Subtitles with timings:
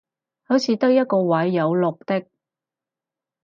[0.45, 2.25] 好似得一個位有綠的